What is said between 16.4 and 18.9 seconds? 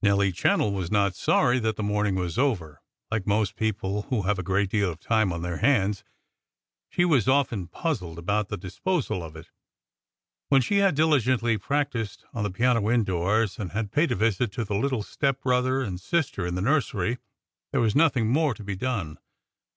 in the nursery, there was nothing more to be